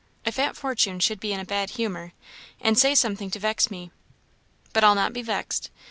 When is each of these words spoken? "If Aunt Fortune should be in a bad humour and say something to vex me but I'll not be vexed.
"If 0.25 0.39
Aunt 0.39 0.57
Fortune 0.57 0.99
should 0.99 1.19
be 1.19 1.31
in 1.31 1.39
a 1.39 1.45
bad 1.45 1.69
humour 1.77 2.13
and 2.59 2.75
say 2.75 2.95
something 2.95 3.29
to 3.29 3.37
vex 3.37 3.69
me 3.69 3.91
but 4.73 4.83
I'll 4.83 4.95
not 4.95 5.13
be 5.13 5.21
vexed. 5.21 5.69